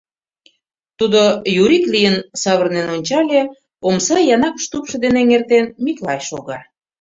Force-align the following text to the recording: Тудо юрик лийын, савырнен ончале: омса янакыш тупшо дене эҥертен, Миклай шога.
Тудо 0.99 1.21
юрик 1.63 1.85
лийын, 1.93 2.17
савырнен 2.41 2.87
ончале: 2.95 3.41
омса 3.87 4.17
янакыш 4.35 4.65
тупшо 4.71 4.95
дене 5.03 5.19
эҥертен, 5.23 5.65
Миклай 5.83 6.19
шога. 6.27 6.59